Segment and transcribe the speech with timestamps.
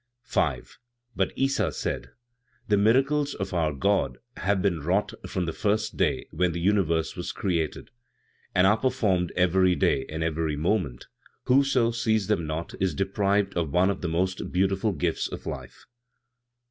[0.23, 0.79] 5.
[1.15, 2.09] But Issa said:
[2.67, 7.15] "The miracles of our God have been wrought from the first day when the universe
[7.15, 7.91] was created;
[8.55, 11.05] and are performed every day and every moment;
[11.43, 15.85] whoso sees them not is deprived of one of the most beautiful gifts of life.